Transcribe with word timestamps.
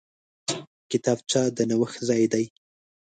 کتابچه 0.91 1.41
د 1.57 1.57
نوښت 1.69 1.97
ځای 2.07 2.23
دی 2.33 2.45